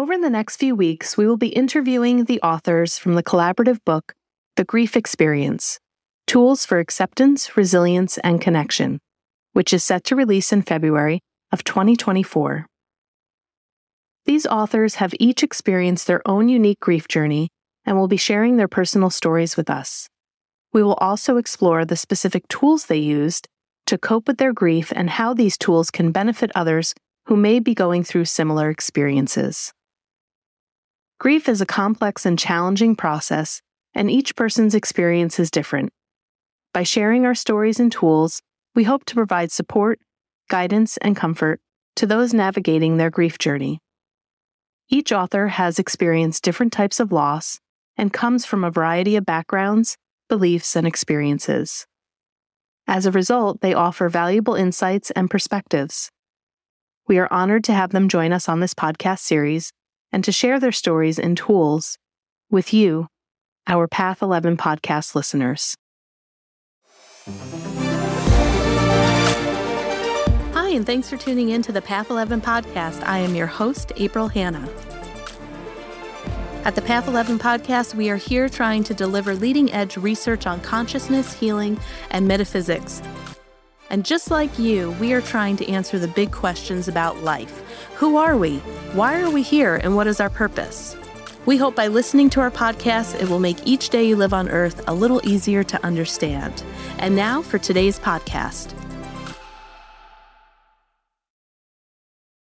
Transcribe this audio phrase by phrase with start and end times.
[0.00, 4.14] Over the next few weeks, we will be interviewing the authors from the collaborative book,
[4.54, 5.80] The Grief Experience
[6.28, 9.00] Tools for Acceptance, Resilience, and Connection,
[9.54, 11.18] which is set to release in February
[11.50, 12.66] of 2024.
[14.24, 17.48] These authors have each experienced their own unique grief journey
[17.84, 20.08] and will be sharing their personal stories with us.
[20.72, 23.48] We will also explore the specific tools they used
[23.86, 26.94] to cope with their grief and how these tools can benefit others
[27.24, 29.72] who may be going through similar experiences.
[31.20, 33.60] Grief is a complex and challenging process,
[33.92, 35.92] and each person's experience is different.
[36.72, 38.40] By sharing our stories and tools,
[38.76, 39.98] we hope to provide support,
[40.48, 41.60] guidance, and comfort
[41.96, 43.80] to those navigating their grief journey.
[44.88, 47.58] Each author has experienced different types of loss
[47.96, 49.96] and comes from a variety of backgrounds,
[50.28, 51.84] beliefs, and experiences.
[52.86, 56.12] As a result, they offer valuable insights and perspectives.
[57.08, 59.72] We are honored to have them join us on this podcast series
[60.12, 61.98] and to share their stories and tools
[62.50, 63.08] with you,
[63.66, 65.74] our Path 11 podcast listeners.
[70.54, 73.06] Hi, and thanks for tuning in to the Path 11 podcast.
[73.06, 74.68] I am your host, April Hanna.
[76.64, 80.60] At the Path 11 podcast, we are here trying to deliver leading edge research on
[80.60, 81.78] consciousness, healing,
[82.10, 83.00] and metaphysics.
[83.90, 87.62] And just like you, we are trying to answer the big questions about life
[87.94, 88.58] Who are we?
[88.92, 89.76] Why are we here?
[89.76, 90.96] And what is our purpose?
[91.46, 94.48] We hope by listening to our podcast, it will make each day you live on
[94.48, 96.62] earth a little easier to understand.
[96.98, 98.74] And now for today's podcast.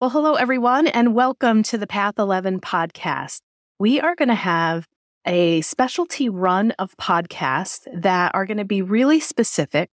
[0.01, 3.41] Well, hello, everyone, and welcome to the Path 11 podcast
[3.81, 4.86] we are going to have
[5.27, 9.89] a specialty run of podcasts that are going to be really specific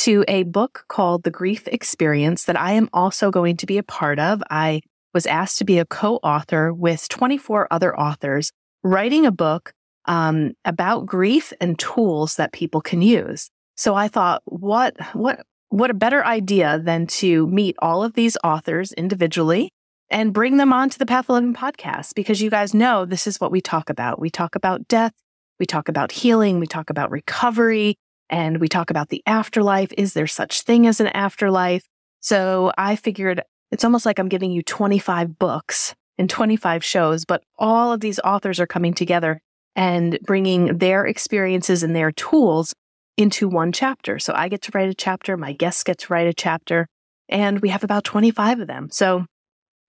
[0.00, 3.82] to a book called The Grief Experience that I am also going to be a
[3.82, 4.42] part of.
[4.48, 4.80] I
[5.12, 8.50] was asked to be a co author with 24 other authors
[8.82, 9.74] writing a book
[10.06, 13.50] um, about grief and tools that people can use.
[13.76, 18.38] So I thought, what, what, what a better idea than to meet all of these
[18.42, 19.70] authors individually
[20.08, 23.52] and bring them onto the Path 11 podcast because you guys know this is what
[23.52, 24.18] we talk about.
[24.18, 25.12] We talk about death,
[25.58, 27.96] we talk about healing, we talk about recovery,
[28.30, 29.92] and we talk about the afterlife.
[29.98, 31.84] Is there such thing as an afterlife?
[32.20, 37.42] So I figured it's almost like I'm giving you 25 books and 25 shows, but
[37.58, 39.40] all of these authors are coming together
[39.76, 42.72] and bringing their experiences and their tools
[43.16, 44.18] into one chapter.
[44.18, 46.86] So I get to write a chapter, my guests get to write a chapter,
[47.28, 48.88] and we have about 25 of them.
[48.90, 49.26] So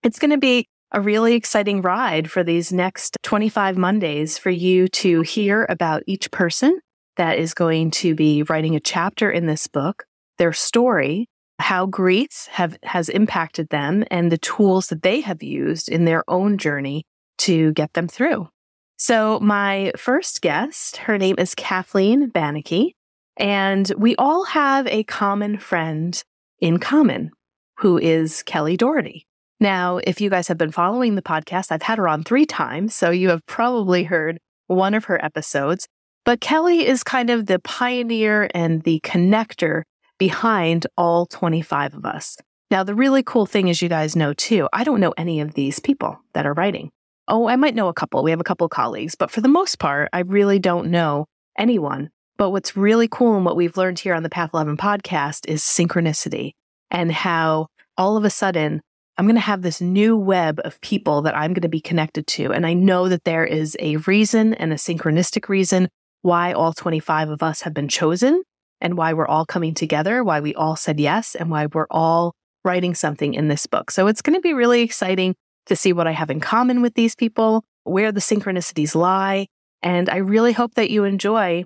[0.03, 4.87] it's going to be a really exciting ride for these next 25 Mondays for you
[4.89, 6.79] to hear about each person
[7.17, 10.05] that is going to be writing a chapter in this book,
[10.37, 11.27] their story,
[11.59, 16.23] how grief have, has impacted them, and the tools that they have used in their
[16.27, 17.03] own journey
[17.37, 18.47] to get them through.
[18.97, 22.91] So, my first guest, her name is Kathleen Banicki,
[23.37, 26.21] and we all have a common friend
[26.59, 27.31] in common
[27.77, 29.25] who is Kelly Doherty.
[29.59, 32.95] Now, if you guys have been following the podcast, I've had her on three times,
[32.95, 35.87] so you have probably heard one of her episodes.
[36.23, 39.83] But Kelly is kind of the pioneer and the connector
[40.19, 42.37] behind all 25 of us.
[42.69, 45.55] Now, the really cool thing is, you guys know too, I don't know any of
[45.55, 46.91] these people that are writing.
[47.27, 48.23] Oh, I might know a couple.
[48.23, 51.25] We have a couple colleagues, but for the most part, I really don't know
[51.57, 52.09] anyone.
[52.37, 55.61] But what's really cool and what we've learned here on the Path 11 podcast is
[55.61, 56.51] synchronicity
[56.89, 57.67] and how
[57.97, 58.81] all of a sudden
[59.17, 62.25] I'm going to have this new web of people that I'm going to be connected
[62.27, 62.51] to.
[62.51, 65.89] And I know that there is a reason and a synchronistic reason
[66.21, 68.43] why all 25 of us have been chosen
[68.79, 72.33] and why we're all coming together, why we all said yes, and why we're all
[72.63, 73.91] writing something in this book.
[73.91, 75.35] So it's going to be really exciting
[75.67, 79.47] to see what I have in common with these people, where the synchronicities lie.
[79.81, 81.63] And I really hope that you enjoy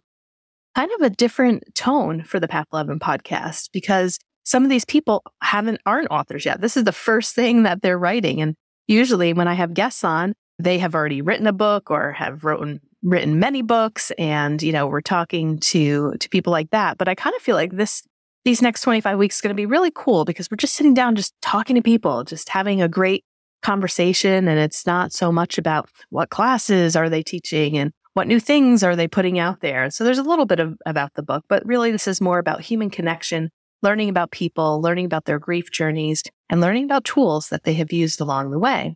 [0.75, 5.23] kind of a different tone for the Path 11 podcast because some of these people
[5.41, 6.61] haven't aren't authors yet.
[6.61, 8.41] This is the first thing that they're writing.
[8.41, 8.55] And
[8.87, 12.81] usually when I have guests on, they have already written a book or have written
[13.05, 17.15] written many books and you know we're talking to to people like that but i
[17.15, 18.01] kind of feel like this
[18.43, 21.15] these next 25 weeks is going to be really cool because we're just sitting down
[21.15, 23.23] just talking to people just having a great
[23.61, 28.39] conversation and it's not so much about what classes are they teaching and what new
[28.39, 31.45] things are they putting out there so there's a little bit of about the book
[31.47, 33.49] but really this is more about human connection
[33.85, 37.93] learning about people, learning about their grief journeys, and learning about tools that they have
[37.93, 38.95] used along the way.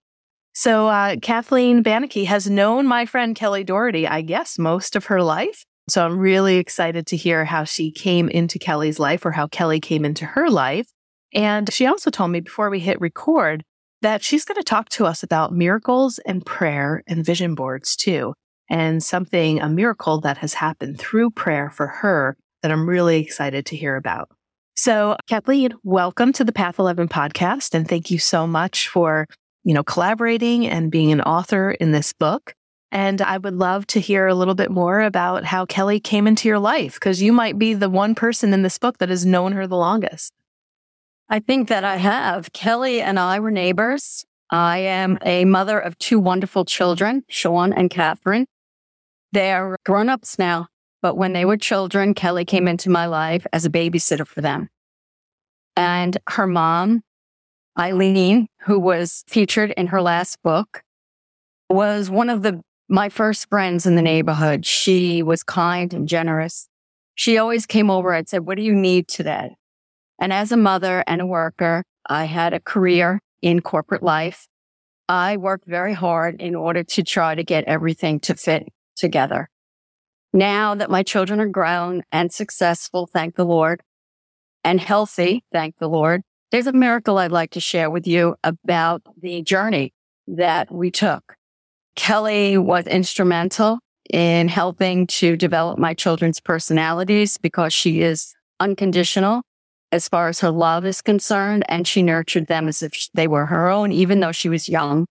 [0.60, 5.24] So, uh, Kathleen Banicki has known my friend Kelly Doherty, I guess, most of her
[5.24, 5.64] life.
[5.88, 9.80] So, I'm really excited to hear how she came into Kelly's life or how Kelly
[9.80, 10.90] came into her life.
[11.34, 13.64] And she also told me before we hit record
[14.02, 18.34] that she's going to talk to us about miracles and prayer and vision boards too.
[18.70, 23.66] And something, a miracle that has happened through prayer for her that I'm really excited
[23.68, 24.28] to hear about.
[24.76, 27.74] So, Kathleen, welcome to the Path 11 podcast.
[27.74, 29.28] And thank you so much for,
[29.64, 32.54] you know, collaborating and being an author in this book.
[32.92, 36.48] And I would love to hear a little bit more about how Kelly came into
[36.48, 39.52] your life, because you might be the one person in this book that has known
[39.52, 40.34] her the longest.
[41.30, 42.52] I think that I have.
[42.54, 44.26] Kelly and I were neighbors.
[44.50, 48.48] I am a mother of two wonderful children, Sean and Catherine.
[49.32, 50.70] They're grown ups now,
[51.04, 54.70] but when they were children, Kelly came into my life as a babysitter for them.
[55.76, 57.04] And her mom,
[57.80, 60.84] Eileen, who was featured in her last book,
[61.70, 64.66] was one of the my first friends in the neighborhood.
[64.66, 66.68] She was kind and generous.
[67.14, 69.56] She always came over and said, What do you need today?
[70.20, 74.48] And as a mother and a worker, I had a career in corporate life.
[75.08, 79.50] I worked very hard in order to try to get everything to fit together.
[80.34, 83.82] Now that my children are grown and successful, thank the Lord,
[84.64, 89.02] and healthy, thank the Lord, there's a miracle I'd like to share with you about
[89.22, 89.94] the journey
[90.28, 91.36] that we took.
[91.96, 93.80] Kelly was instrumental
[94.10, 99.44] in helping to develop my children's personalities because she is unconditional
[99.92, 101.64] as far as her love is concerned.
[101.68, 105.06] And she nurtured them as if they were her own, even though she was young.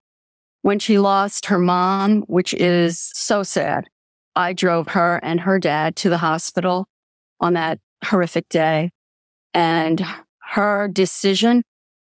[0.63, 3.89] When she lost her mom, which is so sad,
[4.35, 6.87] I drove her and her dad to the hospital
[7.41, 8.91] on that horrific day.
[9.55, 10.05] And
[10.51, 11.63] her decision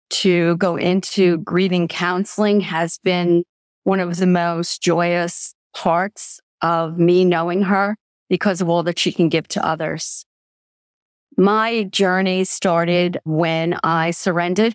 [0.08, 3.44] to go into grieving counseling has been
[3.84, 7.96] one of the most joyous parts of me knowing her
[8.30, 10.24] because of all that she can give to others.
[11.36, 14.74] My journey started when I surrendered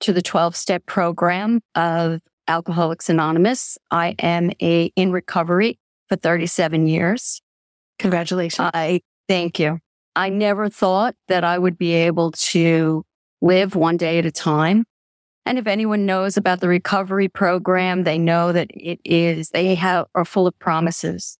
[0.00, 3.78] to the 12 step program of Alcoholics Anonymous.
[3.92, 5.78] I am a in recovery
[6.08, 7.42] for 37 years.
[7.98, 8.70] Congratulations.
[8.74, 9.80] I thank you.
[10.18, 13.04] I never thought that I would be able to
[13.40, 14.84] live one day at a time
[15.48, 20.04] and if anyone knows about the recovery program, they know that it is, they have,
[20.14, 21.38] are full of promises.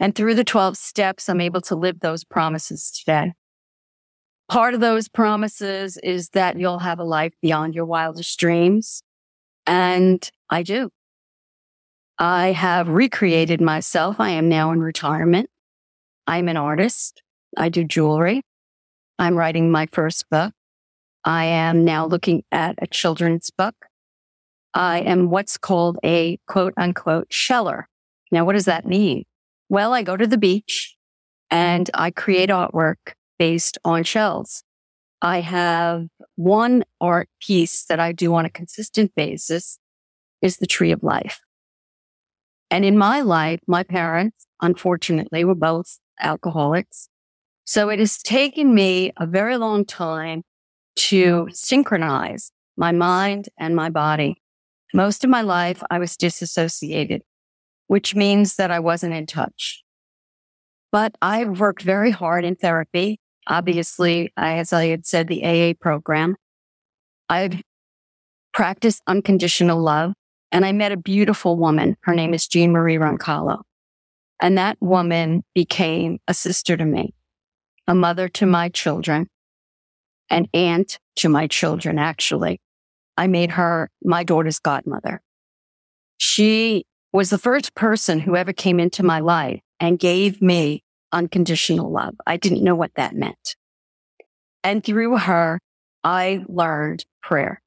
[0.00, 3.34] And through the 12 steps, I'm able to live those promises today.
[4.48, 9.04] Part of those promises is that you'll have a life beyond your wildest dreams.
[9.68, 10.90] And I do.
[12.18, 14.18] I have recreated myself.
[14.18, 15.48] I am now in retirement.
[16.26, 17.22] I'm an artist.
[17.56, 18.42] I do jewelry.
[19.18, 20.52] I'm writing my first book.
[21.24, 23.74] I am now looking at a children's book.
[24.74, 27.88] I am what's called a quote unquote sheller.
[28.30, 29.24] Now, what does that mean?
[29.68, 30.96] Well, I go to the beach
[31.50, 34.64] and I create artwork based on shells.
[35.20, 39.78] I have one art piece that I do on a consistent basis
[40.40, 41.40] is the tree of life.
[42.70, 47.08] And in my life, my parents, unfortunately, were both alcoholics.
[47.64, 50.42] So it has taken me a very long time
[50.96, 54.42] to synchronize my mind and my body.
[54.94, 57.22] Most of my life, I was disassociated,
[57.86, 59.82] which means that I wasn't in touch.
[60.90, 63.18] But I've worked very hard in therapy.
[63.46, 66.36] Obviously, as I had said, the AA program.
[67.28, 67.62] I've
[68.52, 70.12] practiced unconditional love
[70.52, 71.96] and I met a beautiful woman.
[72.02, 73.62] Her name is Jean Marie Roncallo.
[74.40, 77.14] And that woman became a sister to me,
[77.86, 79.28] a mother to my children,
[80.30, 82.60] an aunt to my children, actually.
[83.16, 85.20] I made her my daughter's godmother.
[86.16, 91.92] She was the first person who ever came into my life and gave me unconditional
[91.92, 92.14] love.
[92.26, 93.56] I didn't know what that meant.
[94.64, 95.60] And through her,
[96.04, 97.60] I learned prayer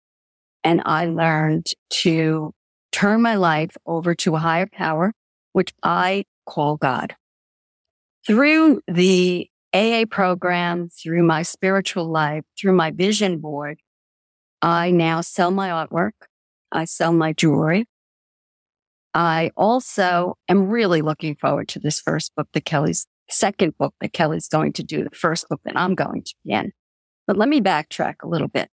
[0.63, 1.67] and I learned
[2.01, 2.53] to
[2.91, 5.13] turn my life over to a higher power,
[5.53, 7.15] which I call God.
[8.25, 13.77] Through the AA program, through my spiritual life, through my vision board,
[14.61, 16.13] I now sell my artwork.
[16.71, 17.85] I sell my jewelry.
[19.13, 24.13] I also am really looking forward to this first book that Kelly's second book that
[24.13, 26.71] Kelly's going to do, the first book that I'm going to be in.
[27.27, 28.69] But let me backtrack a little bit.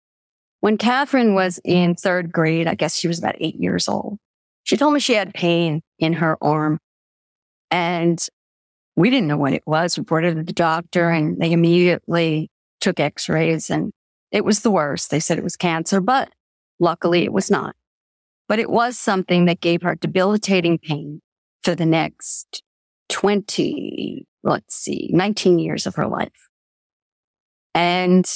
[0.60, 4.18] When Catherine was in third grade, I guess she was about eight years old.
[4.62, 6.78] She told me she had pain in her arm.
[7.70, 8.24] And
[8.96, 9.96] we didn't know what it was.
[9.96, 13.92] It to the doctor and they immediately took x-rays and
[14.30, 15.10] it was the worst.
[15.10, 16.30] They said it was cancer, but
[16.80, 17.74] luckily it was not.
[18.48, 21.20] But it was something that gave her debilitating pain
[21.62, 22.62] for the next
[23.08, 26.48] 20, let's see, 19 years of her life.
[27.74, 28.26] And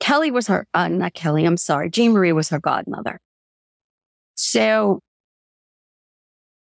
[0.00, 3.20] Kelly was her, uh, not Kelly, I'm sorry, Jean Marie was her godmother.
[4.34, 5.00] So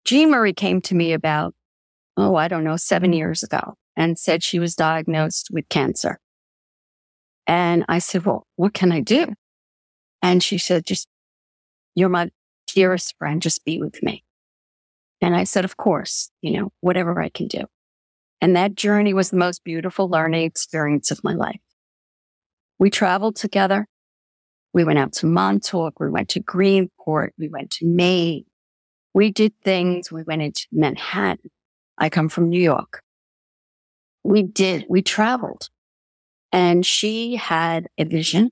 [0.06, 1.54] Jean Marie came to me about,
[2.20, 6.20] oh, I don't know, seven years ago and said she was diagnosed with cancer.
[7.48, 9.34] And I said, well, what can I do?
[10.22, 11.08] And she said, just,
[11.96, 12.30] you're my
[12.68, 13.42] dearest friend.
[13.42, 14.24] Just be with me.
[15.22, 17.66] And I said, of course, you know, whatever I can do.
[18.42, 21.60] And that journey was the most beautiful learning experience of my life.
[22.78, 23.86] We traveled together.
[24.74, 26.00] We went out to Montauk.
[26.00, 27.30] We went to Greenport.
[27.38, 28.46] We went to Maine.
[29.14, 30.12] We did things.
[30.12, 31.50] We went into Manhattan.
[32.00, 33.04] I come from New York.
[34.24, 35.70] We did, we traveled
[36.52, 38.50] and she had a vision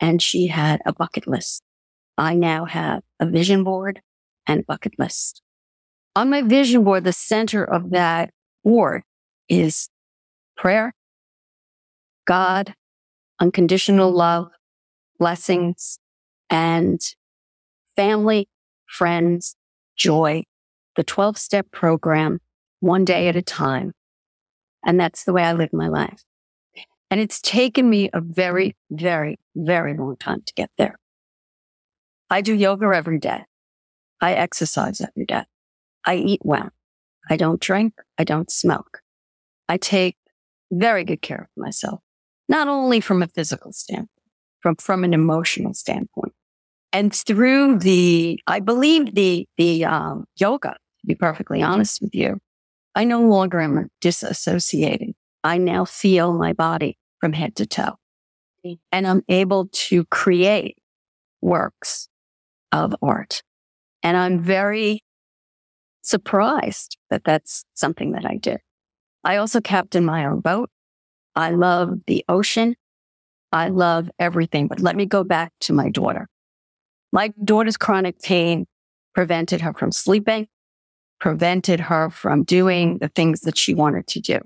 [0.00, 1.62] and she had a bucket list.
[2.18, 4.00] I now have a vision board
[4.46, 5.42] and a bucket list.
[6.14, 8.30] On my vision board, the center of that
[8.64, 9.02] board
[9.48, 9.88] is
[10.56, 10.94] prayer,
[12.24, 12.74] God,
[13.38, 14.48] unconditional love,
[15.18, 15.98] blessings,
[16.48, 17.00] and
[17.96, 18.48] family,
[18.86, 19.56] friends,
[19.96, 20.44] joy,
[20.96, 22.40] the 12 step program,
[22.80, 23.92] one day at a time.
[24.84, 26.22] And that's the way I live my life.
[27.10, 30.96] And it's taken me a very, very, very long time to get there.
[32.30, 33.44] I do yoga every day.
[34.20, 35.44] I exercise every day.
[36.04, 36.70] I eat well.
[37.28, 37.94] I don't drink.
[38.18, 39.00] I don't smoke.
[39.68, 40.16] I take
[40.70, 42.00] very good care of myself,
[42.48, 44.10] not only from a physical standpoint,
[44.60, 46.32] from, from an emotional standpoint.
[46.92, 52.40] And through the, I believe the, the, um, yoga, to be perfectly honest with you,
[52.96, 55.12] I no longer am disassociating.
[55.44, 57.96] I now feel my body from head to toe
[58.90, 60.78] and I'm able to create
[61.40, 62.08] works
[62.72, 63.42] of art.
[64.02, 65.04] And I'm very
[66.02, 68.60] surprised that that's something that I did.
[69.24, 70.70] I also captain my own boat.
[71.34, 72.76] I love the ocean.
[73.52, 74.68] I love everything.
[74.68, 76.28] But let me go back to my daughter.
[77.12, 78.66] My daughter's chronic pain
[79.14, 80.48] prevented her from sleeping,
[81.20, 84.38] prevented her from doing the things that she wanted to do.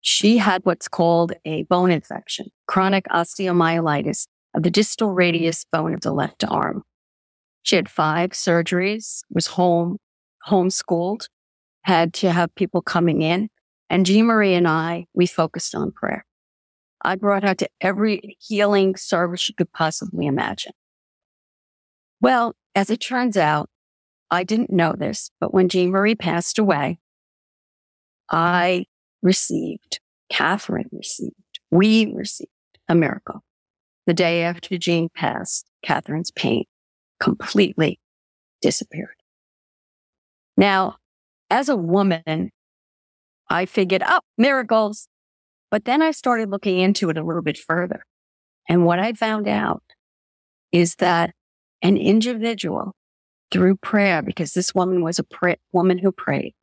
[0.00, 6.00] She had what's called a bone infection, chronic osteomyelitis of the distal radius bone of
[6.00, 6.82] the left arm.
[7.62, 9.98] She had five surgeries, was home,
[10.48, 11.28] homeschooled,
[11.84, 13.48] had to have people coming in.
[13.88, 16.24] And Jean Marie and I, we focused on prayer.
[17.02, 20.72] I brought her to every healing service you could possibly imagine.
[22.20, 23.68] Well, as it turns out,
[24.32, 26.98] I didn't know this, but when Jean Marie passed away,
[28.30, 28.86] I
[29.20, 31.34] received, Catherine received,
[31.70, 32.50] we received
[32.88, 33.44] a miracle.
[34.06, 36.64] The day after Jean passed, Catherine's pain
[37.20, 38.00] completely
[38.62, 39.16] disappeared.
[40.56, 40.96] Now,
[41.50, 42.52] as a woman,
[43.50, 45.08] I figured, oh, miracles.
[45.70, 48.06] But then I started looking into it a little bit further.
[48.66, 49.82] And what I found out
[50.72, 51.34] is that
[51.82, 52.94] an individual
[53.52, 56.54] through prayer, because this woman was a pray- woman who prayed,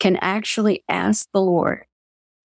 [0.00, 1.84] can actually ask the Lord,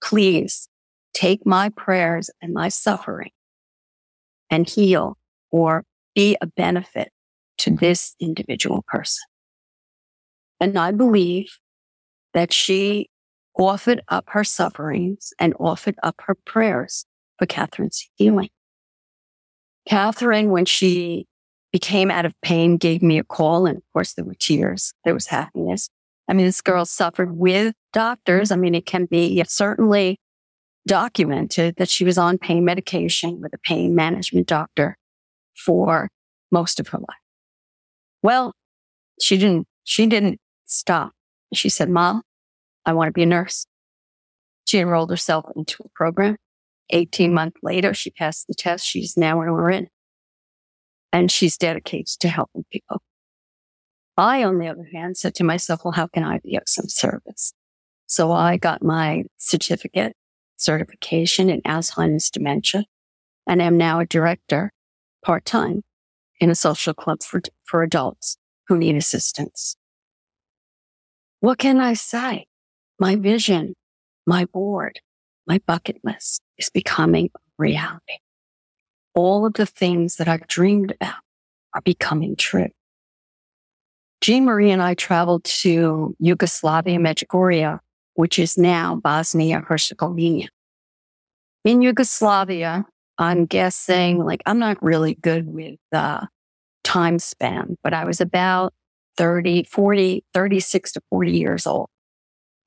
[0.02, 0.70] please
[1.14, 3.32] take my prayers and my suffering
[4.50, 5.18] and heal
[5.50, 5.84] or
[6.16, 7.10] be a benefit
[7.58, 7.84] to mm-hmm.
[7.84, 9.24] this individual person.
[10.60, 11.58] And I believe
[12.34, 13.10] that she
[13.58, 17.06] offered up her sufferings and offered up her prayers
[17.38, 18.50] for Catherine's healing.
[19.88, 21.28] Catherine, when she
[21.72, 23.66] became out of pain, gave me a call.
[23.66, 24.94] And of course, there were tears.
[25.06, 25.90] There was happiness.
[26.28, 28.52] I mean, this girl suffered with doctors.
[28.52, 30.20] I mean, it can be certainly
[30.88, 34.98] documented that she was on pain medication with a pain management doctor
[35.56, 36.10] for
[36.52, 37.18] most of her life.
[38.24, 38.54] Well,
[39.22, 41.12] she didn't, she didn't stop.
[41.54, 42.22] She said, mom,
[42.86, 43.66] I want to be a nurse.
[44.66, 46.38] She enrolled herself into a program.
[46.92, 48.86] 18 months later, she passed the test.
[48.86, 49.88] She's now in RN
[51.12, 53.02] and she's dedicated to helping people.
[54.18, 56.88] I, on the other hand, said to myself, well, how can I be of some
[56.88, 57.54] service?
[58.08, 60.14] So I got my certificate
[60.58, 62.86] certification in Alzheimer's dementia
[63.48, 64.72] and am now a director
[65.24, 65.82] part time
[66.40, 68.38] in a social club for, for adults
[68.68, 69.76] who need assistance.
[71.40, 72.46] What can I say?
[73.00, 73.74] My vision,
[74.28, 75.00] my board,
[75.48, 78.20] my bucket list is becoming reality
[79.14, 81.16] all of the things that I've dreamed about
[81.74, 82.70] are becoming true.
[84.22, 87.80] Jean Marie and I traveled to Yugoslavia, Medjugorje,
[88.14, 90.50] which is now Bosnia Herzegovina.
[91.66, 92.86] In Yugoslavia,
[93.18, 96.26] I'm guessing, like, I'm not really good with uh,
[96.84, 98.74] time span, but I was about
[99.18, 101.88] 30, 40, 36 to 40 years old.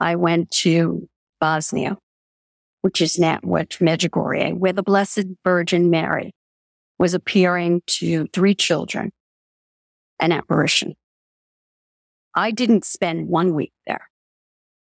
[0.01, 1.09] I went to
[1.41, 1.97] Bosnia
[2.85, 6.35] which is now what Medjugorje, where the Blessed Virgin Mary
[6.99, 9.11] was appearing to three children,
[10.21, 10.95] an apparition.
[12.35, 14.11] I didn't spend one week there.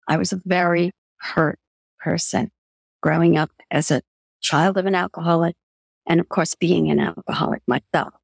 [0.09, 1.61] I was a very hurt
[2.01, 2.51] person
[3.01, 4.03] growing up as a
[4.41, 5.55] child of an alcoholic
[6.05, 8.15] and of course being an alcoholic myself.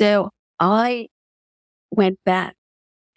[0.00, 1.10] So I
[1.92, 2.56] went back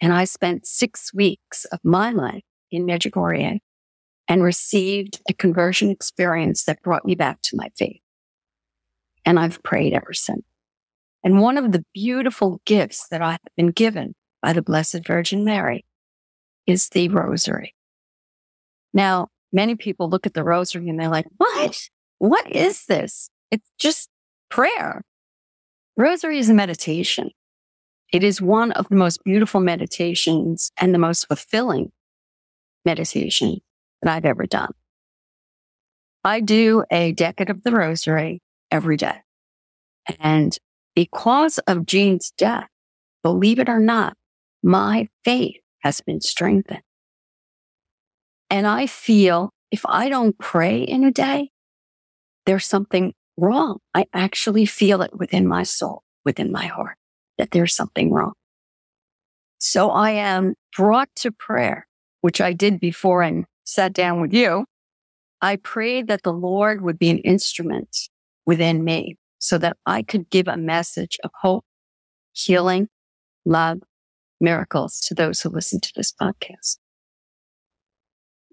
[0.00, 3.58] and I spent six weeks of my life in Medjugorje
[4.30, 8.00] and received a conversion experience that brought me back to my faith.
[9.24, 10.44] And I've prayed ever since.
[11.24, 15.44] And one of the beautiful gifts that I have been given by the Blessed Virgin
[15.44, 15.84] Mary
[16.64, 17.74] is the rosary.
[18.94, 21.88] Now, many people look at the rosary and they're like, what?
[22.18, 23.30] What is this?
[23.50, 24.08] It's just
[24.48, 25.02] prayer.
[25.96, 27.30] Rosary is a meditation.
[28.12, 31.90] It is one of the most beautiful meditations and the most fulfilling
[32.84, 33.60] meditation
[34.02, 34.72] that I've ever done.
[36.24, 39.16] I do a decade of the rosary every day.
[40.18, 40.56] And
[40.94, 42.68] because of Jean's death,
[43.22, 44.16] believe it or not,
[44.62, 46.82] my faith has been strengthened.
[48.50, 51.50] And I feel if I don't pray in a day,
[52.46, 53.78] there's something wrong.
[53.94, 56.96] I actually feel it within my soul, within my heart,
[57.38, 58.32] that there's something wrong.
[59.58, 61.86] So I am brought to prayer,
[62.20, 64.64] which I did before I sat down with you.
[65.40, 67.96] I prayed that the Lord would be an instrument
[68.44, 71.64] within me so that I could give a message of hope,
[72.32, 72.88] healing,
[73.44, 73.80] love,
[74.40, 76.78] miracles to those who listen to this podcast.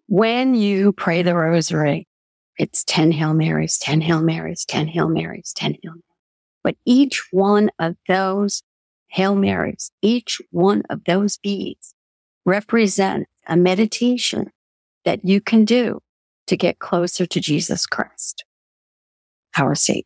[0.07, 2.07] When you pray the rosary,
[2.57, 6.03] it's 10 Hail Marys, 10 Hail Marys, 10 Hail Marys, 10 Hail Marys.
[6.63, 8.63] But each one of those
[9.09, 11.93] Hail Marys, each one of those beads
[12.45, 14.51] represent a meditation
[15.08, 16.00] that you can do
[16.48, 18.44] to get closer to Jesus Christ,
[19.58, 20.04] our Savior.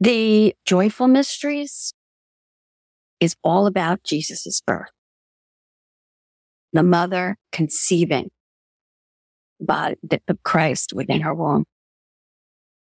[0.00, 1.94] The joyful mysteries
[3.20, 4.90] is all about Jesus' birth.
[6.72, 8.30] The mother conceiving
[9.60, 9.94] body
[10.26, 11.66] of Christ within her womb,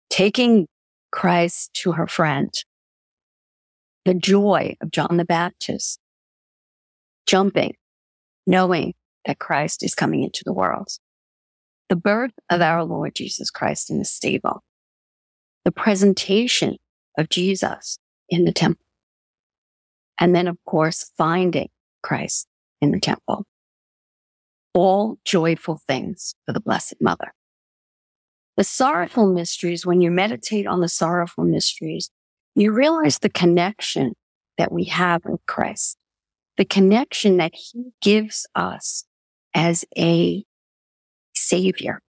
[0.08, 0.68] taking
[1.10, 2.54] Christ to her friend,
[4.04, 5.98] the joy of John the Baptist,
[7.26, 7.74] jumping,
[8.46, 8.94] knowing
[9.26, 10.88] that Christ is coming into the world,
[11.88, 14.62] the birth of our Lord Jesus Christ in the stable,
[15.64, 16.76] the presentation
[17.18, 18.84] of Jesus in the temple,
[20.18, 21.68] and then, of course, finding
[22.02, 22.46] Christ
[22.80, 23.44] in the temple.
[24.74, 27.32] All joyful things for the Blessed Mother.
[28.56, 32.10] The sorrowful mysteries, when you meditate on the sorrowful mysteries,
[32.54, 34.14] you realize the connection
[34.58, 35.96] that we have with Christ,
[36.56, 39.04] the connection that he gives us
[39.54, 40.44] as a
[41.34, 42.00] savior.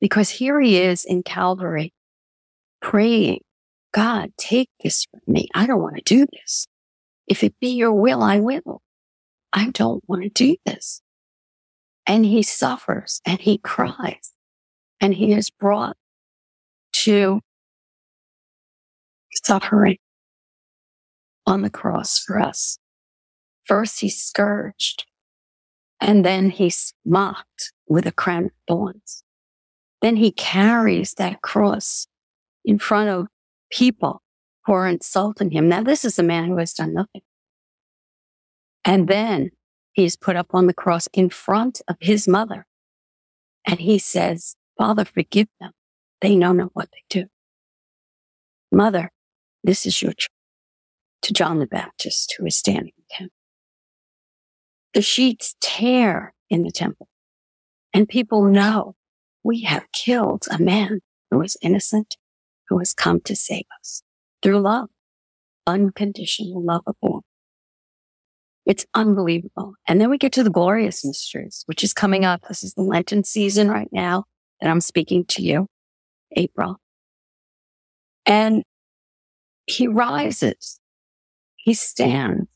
[0.00, 1.92] Because here he is in Calvary
[2.80, 3.40] praying,
[3.92, 5.48] God, take this from me.
[5.54, 6.66] I don't want to do this.
[7.26, 8.82] If it be your will, I will.
[9.52, 11.02] I don't want to do this
[12.08, 14.32] and he suffers and he cries
[15.00, 15.96] and he is brought
[16.92, 17.40] to
[19.44, 19.98] suffering
[21.46, 22.78] on the cross for us.
[23.64, 25.04] First he's scourged
[26.00, 29.24] and then he's mocked with a crown of thorns.
[30.00, 32.06] Then he carries that cross
[32.64, 33.26] in front of
[33.70, 34.22] people
[34.64, 35.68] who are insulting him.
[35.68, 37.22] Now, this is a man who has done nothing.
[38.84, 39.50] And then
[39.92, 42.66] he is put up on the cross in front of his mother.
[43.66, 45.72] And he says, Father, forgive them.
[46.20, 47.26] They know not what they do.
[48.70, 49.10] Mother,
[49.64, 50.30] this is your child.
[51.22, 53.30] To John the Baptist, who is standing with him.
[54.94, 57.08] The sheets tear in the temple
[57.92, 58.94] and people know
[59.42, 62.16] we have killed a man who is innocent,
[62.68, 64.02] who has come to save us
[64.42, 64.88] through love,
[65.66, 67.22] unconditional love of all.
[68.66, 69.74] It's unbelievable.
[69.86, 72.42] And then we get to the glorious mysteries, which is coming up.
[72.48, 74.24] This is the Lenten season right now
[74.60, 75.68] that I'm speaking to you,
[76.36, 76.76] April.
[78.26, 78.62] And
[79.66, 80.80] he rises.
[81.56, 82.47] He stands.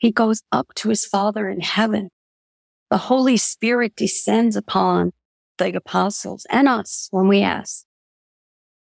[0.00, 2.08] He goes up to his father in heaven.
[2.90, 5.12] The Holy Spirit descends upon
[5.58, 7.84] the apostles and us when we ask.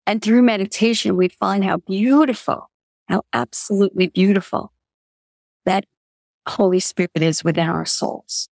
[0.07, 2.70] And through meditation, we find how beautiful,
[3.09, 4.73] how absolutely beautiful
[5.66, 5.85] that
[6.49, 8.49] Holy Spirit is within our souls.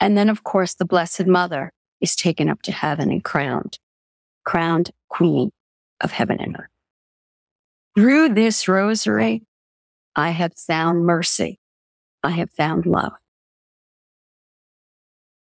[0.00, 3.80] And then, of course, the Blessed Mother is taken up to heaven and crowned,
[4.44, 5.50] crowned Queen
[6.00, 6.70] of heaven and earth.
[7.96, 9.42] Through this rosary,
[10.18, 11.60] I have found mercy.
[12.24, 13.12] I have found love.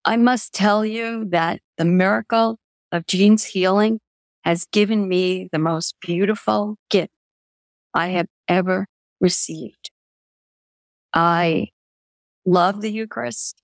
[0.04, 2.60] I must tell you that the miracle
[2.92, 4.02] of Jean's healing
[4.44, 7.14] has given me the most beautiful gift
[7.94, 8.88] I have ever
[9.22, 9.90] received
[11.14, 11.70] I
[12.46, 13.62] love the Eucharist.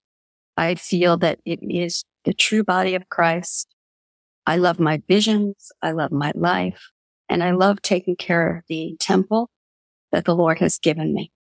[0.58, 3.68] I feel that it is the true body of Christ.
[4.48, 5.72] I love my visions.
[5.82, 6.90] I love my life
[7.30, 9.50] and I love taking care of the temple
[10.14, 11.32] that the Lord has given me.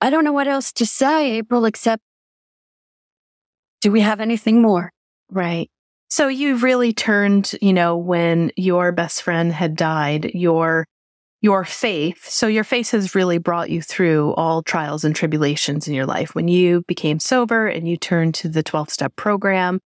[0.00, 2.02] I don't know what else to say, April, except
[3.82, 4.92] do we have anything more?
[5.30, 5.70] Right.
[6.08, 10.86] So you've really turned, you know, when your best friend had died, your
[11.42, 12.28] your faith.
[12.28, 16.34] So your faith has really brought you through all trials and tribulations in your life.
[16.34, 19.80] When you became sober and you turned to the 12 step program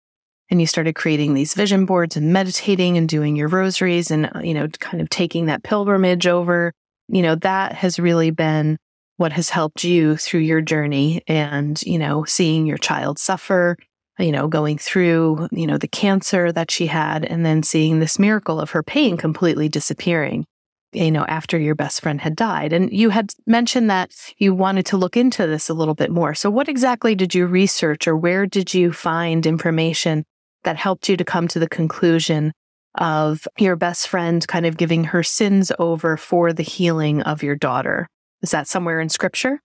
[0.50, 4.40] and you started creating these vision boards and meditating and doing your rosaries and, uh,
[4.40, 6.74] you know, kind of taking that pilgrimage over,
[7.12, 8.78] you know, that has really been
[9.18, 13.78] what has helped you through your journey and, you know, seeing your child suffer,
[14.18, 18.18] you know, going through, you know, the cancer that she had and then seeing this
[18.18, 20.46] miracle of her pain completely disappearing
[20.94, 22.74] you know, after your best friend had died.
[22.74, 26.34] And you had mentioned that you wanted to look into this a little bit more.
[26.34, 30.26] So, what exactly did you research or where did you find information
[30.64, 32.52] that helped you to come to the conclusion
[32.96, 37.56] of your best friend kind of giving her sins over for the healing of your
[37.56, 38.08] daughter?
[38.42, 39.62] Is that somewhere in scripture?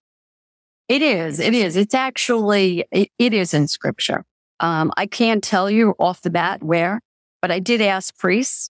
[0.87, 1.39] It is.
[1.39, 1.75] It is.
[1.75, 4.23] It's actually, it, it is in scripture.
[4.59, 7.01] Um, I can't tell you off the bat where,
[7.41, 8.69] but I did ask priests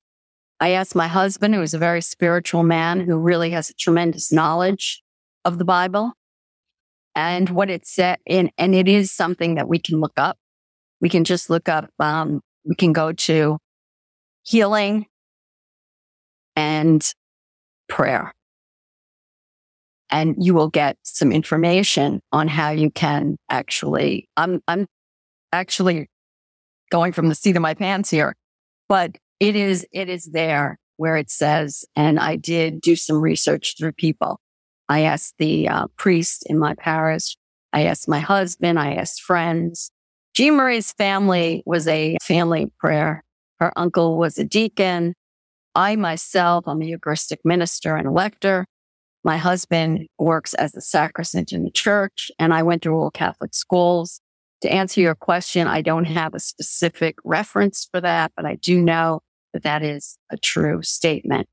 [0.59, 4.31] I asked my husband, who is a very spiritual man who really has a tremendous
[4.31, 5.03] knowledge
[5.45, 6.13] of the Bible
[7.13, 8.17] and what it said.
[8.25, 10.37] And, and it is something that we can look up.
[10.99, 13.59] We can just look up, um, we can go to
[14.47, 15.05] healing
[16.55, 17.13] and
[17.89, 18.33] prayer.
[20.10, 24.88] And you will get some information on how you can actually, I'm, I'm
[25.51, 26.10] actually
[26.89, 28.33] going from the seat of my pants here,
[28.88, 33.75] but it is, it is there where it says, and I did do some research
[33.77, 34.39] through people.
[34.88, 37.36] I asked the uh, priest in my parish.
[37.73, 38.79] I asked my husband.
[38.79, 39.91] I asked friends.
[40.33, 43.25] Jean Marie's family was a family prayer.
[43.59, 45.13] Her uncle was a deacon.
[45.75, 48.65] I myself, I'm a Eucharistic minister and elector.
[49.23, 53.53] My husband works as a sacristan in the church, and I went to all Catholic
[53.53, 54.21] schools.
[54.61, 58.81] To answer your question, I don't have a specific reference for that, but I do
[58.81, 59.21] know
[59.53, 61.47] that that is a true statement.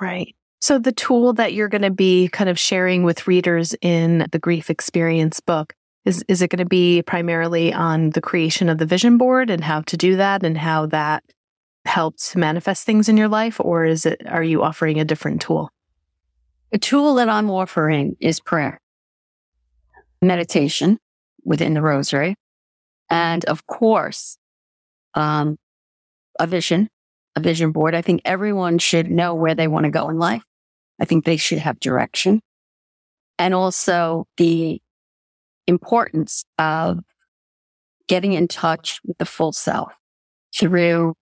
[0.00, 0.34] Right.
[0.60, 4.38] So the tool that you're going to be kind of sharing with readers in the
[4.38, 8.86] grief experience book is is it going to be primarily on the creation of the
[8.86, 11.22] vision board and how to do that and how that
[11.88, 15.70] helps manifest things in your life or is it are you offering a different tool?
[16.70, 18.80] The tool that I'm offering is prayer,
[20.22, 20.98] meditation
[21.44, 22.34] within the rosary,
[23.10, 24.36] and of course,
[25.14, 25.56] um,
[26.38, 26.88] a vision
[27.36, 27.94] a vision board.
[27.94, 30.42] I think everyone should know where they want to go in life.
[31.00, 32.40] I think they should have direction
[33.38, 34.82] and also the
[35.66, 36.98] importance of
[38.08, 39.92] getting in touch with the full self
[40.58, 41.14] through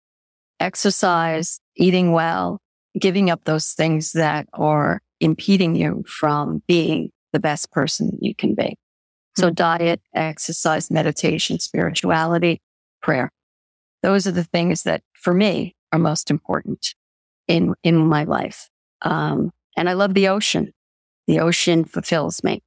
[0.59, 2.59] exercise, eating well,
[2.99, 8.55] giving up those things that are impeding you from being the best person you can
[8.55, 8.77] be.
[9.37, 9.53] So hmm.
[9.53, 12.61] diet, exercise, meditation, spirituality,
[13.01, 13.29] prayer.
[14.01, 16.93] Those are the things that for me are most important
[17.47, 18.69] in, in my life.
[19.01, 20.73] Um, and I love the ocean.
[21.27, 22.61] The ocean fulfills me.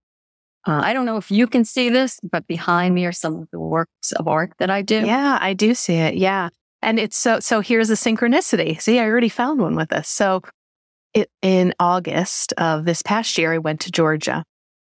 [0.67, 3.49] Uh, I don't know if you can see this, but behind me are some of
[3.51, 5.07] the works of art that I do.
[5.07, 6.17] Yeah, I do see it.
[6.17, 6.51] Yeah.
[6.83, 8.81] And it's so, so here's a synchronicity.
[8.81, 10.09] See, I already found one with us.
[10.09, 10.43] So
[11.15, 14.45] it, in August of this past year, I went to Georgia.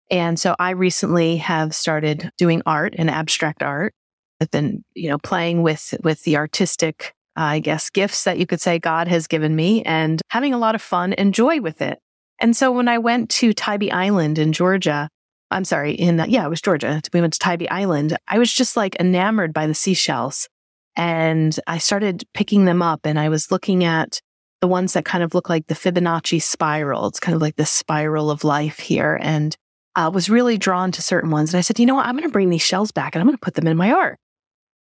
[0.10, 3.94] And so I recently have started doing art and abstract art.
[4.42, 8.62] I've been, you know, playing with, with the artistic I guess, gifts that you could
[8.62, 12.00] say God has given me and having a lot of fun and joy with it.
[12.40, 15.10] And so when I went to Tybee Island in Georgia,
[15.52, 17.02] I'm sorry, in, yeah, it was Georgia.
[17.14, 18.18] We went to Tybee Island.
[18.28, 20.48] I was just like enamored by the seashells.
[20.96, 24.22] And I started picking them up and I was looking at
[24.62, 27.08] the ones that kind of look like the Fibonacci spiral.
[27.08, 29.20] It's kind of like the spiral of life here.
[29.22, 29.56] And
[29.96, 31.54] I was really drawn to certain ones.
[31.54, 32.06] And I said, you know what?
[32.06, 33.92] I'm going to bring these shells back and I'm going to put them in my
[33.92, 34.18] art.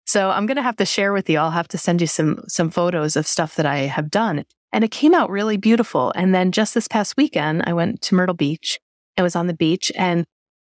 [0.06, 1.38] So I'm going to have to share with you.
[1.38, 4.44] I'll have to send you some some photos of stuff that I have done.
[4.72, 6.12] And it came out really beautiful.
[6.14, 8.78] And then just this past weekend, I went to Myrtle Beach.
[9.16, 10.26] I was on the beach and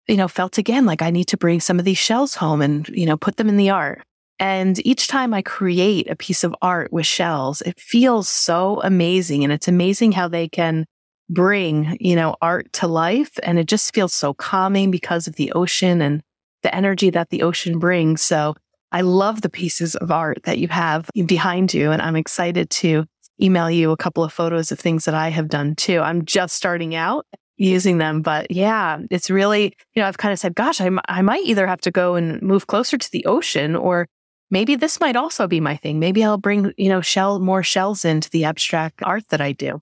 [0.08, 2.88] you know, felt again like I need to bring some of these shells home and,
[2.88, 4.02] you know, put them in the art.
[4.38, 9.44] And each time I create a piece of art with shells, it feels so amazing.
[9.44, 10.86] And it's amazing how they can
[11.28, 13.38] bring, you know, art to life.
[13.42, 16.22] And it just feels so calming because of the ocean and
[16.62, 18.22] the energy that the ocean brings.
[18.22, 18.54] So
[18.92, 23.04] I love the pieces of art that you have behind you, and I'm excited to
[23.42, 26.00] email you a couple of photos of things that I have done too.
[26.00, 28.22] I'm just starting out using them.
[28.22, 31.66] But yeah, it's really, you know, I've kind of said, gosh, I, I might either
[31.66, 34.08] have to go and move closer to the ocean or
[34.50, 35.98] maybe this might also be my thing.
[35.98, 39.80] Maybe I'll bring, you know, shell, more shells into the abstract art that I do.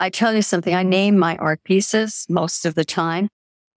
[0.00, 3.28] I tell you something, I name my art pieces most of the time.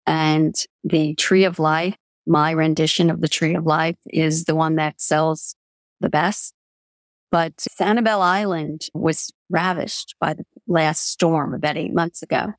[0.06, 1.96] And the tree of life,
[2.28, 5.56] my rendition of the tree of life is the one that sells
[6.00, 6.54] the best.
[7.32, 12.54] But Sanibel Island was ravished by the last storm about eight months ago.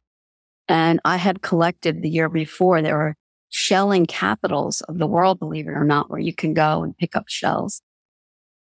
[0.68, 2.80] And I had collected the year before.
[2.80, 3.16] There were
[3.52, 7.14] shelling capitals of the world, believe it or not, where you can go and pick
[7.14, 7.82] up shells.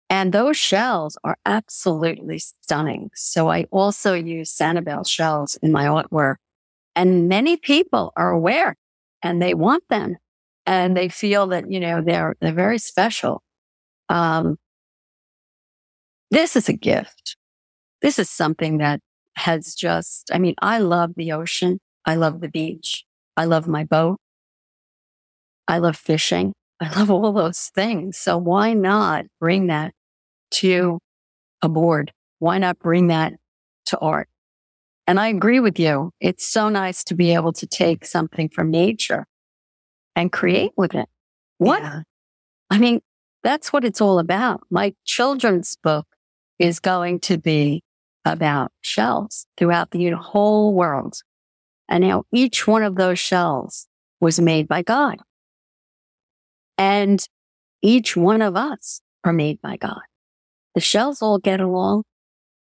[0.09, 3.11] And those shells are absolutely stunning.
[3.15, 6.37] So I also use Sanibel shells in my artwork
[6.97, 8.77] and many people are aware
[9.23, 10.17] and they want them
[10.65, 13.43] and they feel that, you know, they're, they're very special.
[14.09, 14.57] Um,
[16.31, 17.37] this is a gift.
[18.01, 19.01] This is something that
[19.37, 21.79] has just, I mean, I love the ocean.
[22.07, 23.05] I love the beach.
[23.37, 24.19] I love my boat.
[25.69, 26.55] I love fishing.
[26.81, 28.17] I love all those things.
[28.17, 29.93] So why not bring that
[30.53, 30.99] to
[31.63, 32.13] a board?
[32.39, 33.35] Why not bring that
[33.87, 34.29] to art?
[35.07, 36.11] And I agree with you.
[36.21, 39.27] It's so nice to be able to take something from nature
[40.17, 41.09] and create with it.
[41.59, 41.83] What?
[41.83, 42.03] Yeah.
[42.71, 43.01] I mean,
[43.43, 44.63] that's what it's all about.
[44.71, 46.07] My children's book
[46.59, 47.83] is going to be
[48.25, 51.17] about shells throughout the whole world.
[51.89, 53.87] And now each one of those shells
[54.21, 55.19] was made by God.
[56.79, 57.21] And
[57.83, 60.01] each one of us are made by God.
[60.75, 62.05] The shells all get along.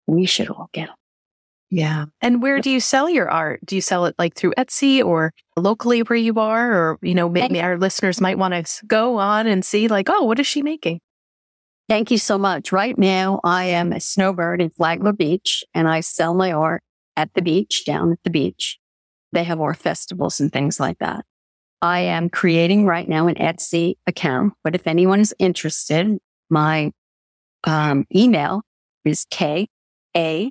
[0.06, 0.96] We should all get along.
[1.70, 2.04] Yeah.
[2.20, 3.60] And where do you sell your art?
[3.64, 6.72] Do you sell it like through Etsy or locally where you are?
[6.72, 10.22] Or, you know, maybe our listeners might want to go on and see, like, oh,
[10.22, 11.00] what is she making?
[11.88, 12.70] Thank you so much.
[12.70, 16.82] Right now, I am a snowbird in Flagler Beach and I sell my art
[17.16, 18.78] at the beach, down at the beach.
[19.32, 21.24] They have art festivals and things like that.
[21.82, 26.92] I am creating right now an Etsy account, but if anyone is interested, my
[27.64, 28.62] um, email
[29.04, 29.68] is K
[30.16, 30.50] A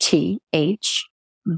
[0.00, 1.06] T H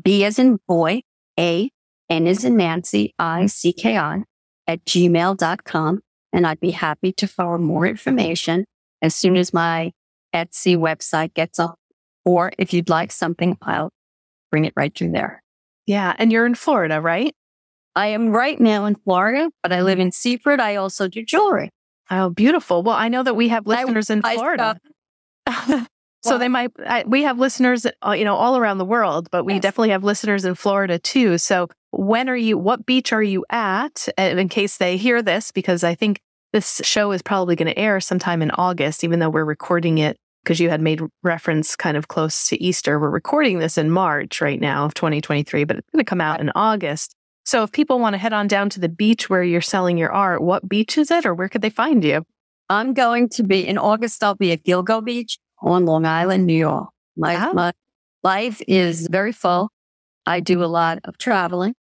[0.03, 1.03] B as in boy,
[1.39, 1.71] A
[2.09, 4.23] N as in Nancy, I C K I
[4.67, 6.01] at gmail.com.
[6.33, 8.67] And I'd be happy to forward more information
[9.01, 9.93] as soon as my
[10.35, 11.77] Etsy website gets up.
[12.25, 13.91] Or if you'd like something, I'll
[14.51, 15.43] bring it right through there.
[15.87, 16.15] Yeah.
[16.19, 17.35] And you're in Florida, right?
[17.97, 20.61] I am right now in Florida, but I live in Seaford.
[20.61, 21.71] I also do jewelry.
[22.11, 22.83] Oh, beautiful.
[22.83, 24.79] Well, I know that we have listeners I, in Florida.
[25.49, 25.87] so
[26.27, 29.45] well, they might, I, we have listeners, uh, you know, all around the world, but
[29.45, 29.63] we yes.
[29.63, 31.39] definitely have listeners in Florida too.
[31.39, 35.51] So when are you, what beach are you at in case they hear this?
[35.51, 36.21] Because I think
[36.53, 40.19] this show is probably going to air sometime in August, even though we're recording it
[40.45, 43.01] because you had made reference kind of close to Easter.
[43.01, 46.41] We're recording this in March right now of 2023, but it's going to come out
[46.41, 47.17] in August.
[47.47, 50.13] So if people want to head on down to the beach where you're selling your
[50.13, 52.27] art, what beach is it or where could they find you?
[52.69, 54.23] I'm going to be in August.
[54.23, 56.91] I'll be at Gilgo Beach on Long Island, New York.
[57.17, 57.53] My, wow.
[57.53, 57.73] my
[58.23, 59.71] life is very full.
[60.27, 61.75] I do a lot of traveling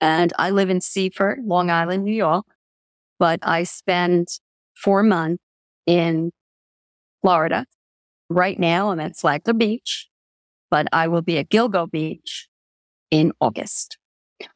[0.00, 2.46] and I live in Seaford, Long Island, New York
[3.18, 4.28] but I spend
[4.76, 5.42] four months
[5.86, 6.30] in
[7.22, 7.66] Florida.
[8.28, 10.08] Right now, I'm at Flagler Beach,
[10.70, 12.48] but I will be at Gilgo Beach
[13.10, 13.98] in August.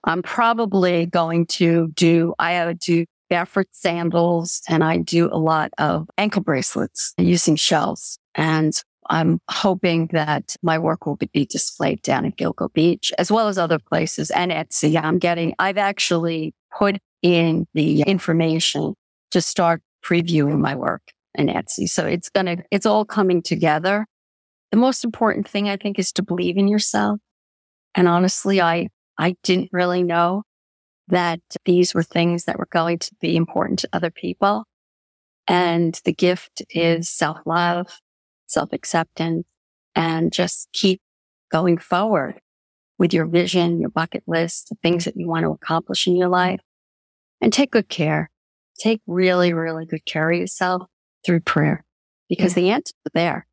[0.05, 5.71] I'm probably going to do, I uh, do barefoot sandals and I do a lot
[5.79, 8.19] of ankle bracelets using shells.
[8.35, 8.73] And
[9.11, 13.59] I'm hoping that my work will be displayed down at Gilgo Beach as well as
[13.59, 15.03] other places and Etsy.
[15.03, 18.95] I'm getting, I've actually put in the information
[19.31, 21.03] to start previewing my work
[21.35, 21.89] in Etsy.
[21.89, 24.07] So it's going to, it's all coming together.
[24.71, 27.19] The most important thing I think is to believe in yourself.
[27.95, 28.89] And honestly, I,
[29.19, 30.45] I didn't really know
[31.09, 34.65] that these were things that were going to be important to other people.
[35.47, 37.87] And the gift is self love,
[38.47, 39.47] self acceptance,
[39.95, 41.01] and just keep
[41.51, 42.41] going forward
[42.99, 46.29] with your vision, your bucket list, the things that you want to accomplish in your
[46.29, 46.61] life
[47.41, 48.31] and take good care.
[48.79, 50.83] Take really, really good care of yourself
[51.25, 51.85] through prayer
[52.29, 52.63] because yeah.
[52.63, 53.47] the answers are there.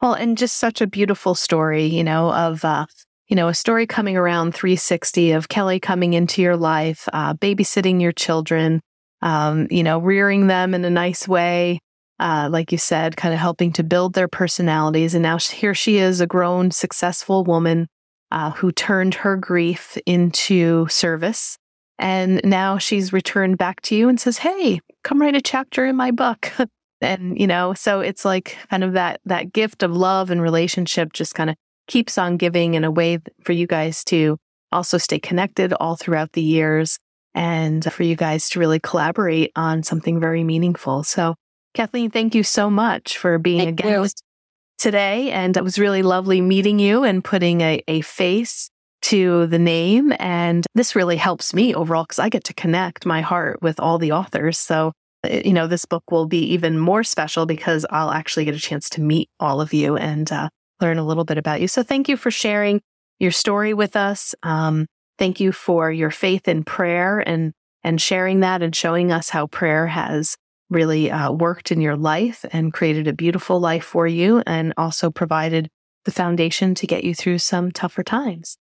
[0.00, 2.86] Well, and just such a beautiful story, you know, of, uh,
[3.28, 8.00] you know, a story coming around 360 of Kelly coming into your life, uh, babysitting
[8.00, 8.80] your children,
[9.22, 11.80] um, you know, rearing them in a nice way.
[12.20, 15.14] Uh, like you said, kind of helping to build their personalities.
[15.14, 17.86] And now here she is, a grown, successful woman
[18.32, 21.58] uh, who turned her grief into service
[21.98, 25.96] and now she's returned back to you and says, Hey, come write a chapter in
[25.96, 26.52] my book.
[27.00, 31.12] and, you know, so it's like kind of that, that gift of love and relationship
[31.12, 31.56] just kind of
[31.88, 34.38] keeps on giving in a way for you guys to
[34.70, 36.98] also stay connected all throughout the years
[37.34, 41.02] and for you guys to really collaborate on something very meaningful.
[41.02, 41.34] So,
[41.74, 44.84] Kathleen, thank you so much for being thank a guest you.
[44.84, 45.30] today.
[45.30, 48.70] And it was really lovely meeting you and putting a, a face
[49.02, 50.12] to the name.
[50.18, 53.98] And this really helps me overall because I get to connect my heart with all
[53.98, 54.58] the authors.
[54.58, 54.92] So,
[55.24, 58.60] uh, you know, this book will be even more special because I'll actually get a
[58.60, 60.48] chance to meet all of you and uh,
[60.80, 61.68] learn a little bit about you.
[61.68, 62.80] So, thank you for sharing
[63.18, 64.34] your story with us.
[64.42, 64.86] Um,
[65.18, 67.52] thank you for your faith in prayer and
[67.84, 70.36] and sharing that and showing us how prayer has
[70.68, 75.10] really uh, worked in your life and created a beautiful life for you, and also
[75.10, 75.68] provided
[76.04, 78.56] the foundation to get you through some tougher times.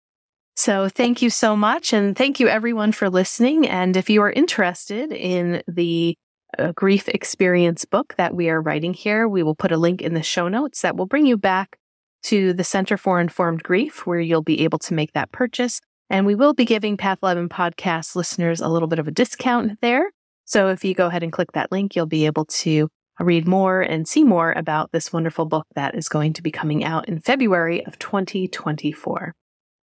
[0.55, 1.91] So thank you so much.
[1.91, 3.67] And thank you everyone for listening.
[3.67, 6.15] And if you are interested in the
[6.57, 10.13] uh, grief experience book that we are writing here, we will put a link in
[10.13, 11.77] the show notes that will bring you back
[12.25, 15.79] to the Center for Informed Grief, where you'll be able to make that purchase.
[16.09, 19.79] And we will be giving Path 11 podcast listeners a little bit of a discount
[19.81, 20.11] there.
[20.45, 22.87] So if you go ahead and click that link, you'll be able to
[23.19, 26.83] read more and see more about this wonderful book that is going to be coming
[26.83, 29.33] out in February of 2024.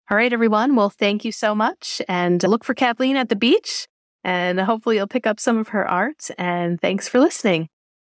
[0.09, 0.77] All right, everyone.
[0.77, 2.03] Well, thank you so much.
[2.09, 3.87] And look for Kathleen at the beach.
[4.23, 6.31] And hopefully you'll pick up some of her art.
[6.39, 7.69] And thanks for listening.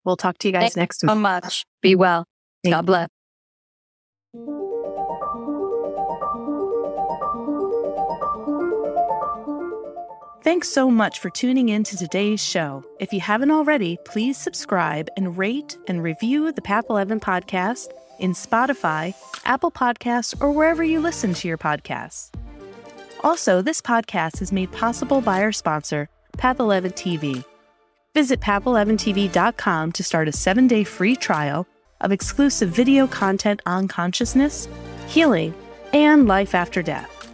[0.05, 1.11] We'll talk to you guys Thanks next week.
[1.11, 1.65] so much.
[1.81, 2.27] Be well.
[2.63, 3.09] Thank God bless.
[10.43, 12.85] Thanks so much for tuning in to today's show.
[12.99, 18.33] If you haven't already, please subscribe and rate and review the Path 11 podcast in
[18.33, 22.31] Spotify, Apple Podcasts, or wherever you listen to your podcasts.
[23.21, 27.45] Also, this podcast is made possible by our sponsor, Path 11 TV.
[28.13, 31.69] Visit path11tv.com to start a seven day free trial
[32.01, 34.67] of exclusive video content on consciousness,
[35.07, 35.55] healing,
[35.93, 37.33] and life after death.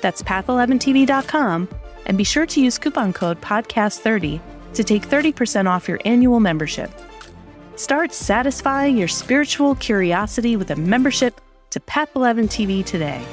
[0.00, 1.68] That's path11tv.com,
[2.06, 4.40] and be sure to use coupon code PODCAST30
[4.74, 6.90] to take 30% off your annual membership.
[7.76, 13.24] Start satisfying your spiritual curiosity with a membership to Path 11 TV today.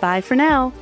[0.00, 0.72] Bye for now.